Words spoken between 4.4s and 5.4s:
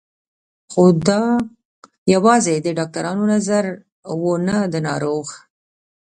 نه د ناروغ